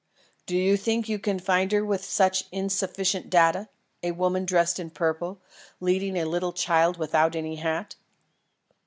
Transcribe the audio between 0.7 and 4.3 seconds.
think you can find her with such insufficient data? A